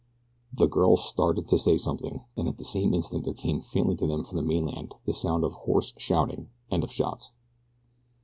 [0.51, 4.07] The girl started to say something, and at the same instant there came faintly to
[4.07, 7.29] them from the mainland the sound of hoarse shouting, and of shots.